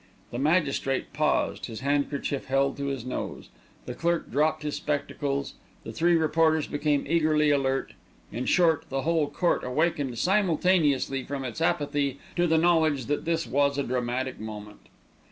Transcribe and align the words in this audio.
The 0.31 0.39
magistrate 0.39 1.13
paused, 1.13 1.67
his 1.67 1.81
handkerchief 1.81 2.45
held 2.45 2.75
to 2.77 2.87
his 2.87 3.05
nose, 3.05 3.49
the 3.85 3.93
clerk 3.93 4.31
dropped 4.31 4.63
his 4.63 4.75
spectacles, 4.75 5.53
the 5.83 5.91
three 5.91 6.15
reporters 6.15 6.65
became 6.65 7.05
eagerly 7.07 7.51
alert 7.51 7.93
in 8.31 8.45
short, 8.45 8.85
the 8.89 9.03
whole 9.03 9.29
court 9.29 9.63
awakened 9.63 10.17
simultaneously 10.17 11.23
from 11.23 11.45
its 11.45 11.61
apathy 11.61 12.17
to 12.35 12.47
the 12.47 12.57
knowledge 12.57 13.05
that 13.05 13.25
this 13.25 13.45
was 13.45 13.77
a 13.77 13.83
dramatic 13.83 14.39
moment. 14.39 14.79